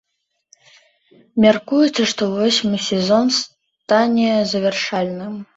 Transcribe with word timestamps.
Мяркуецца, 1.45 2.01
што 2.13 2.23
восьмы 2.37 2.81
сезон 2.89 3.25
стане 3.41 4.29
завяршальным. 4.55 5.39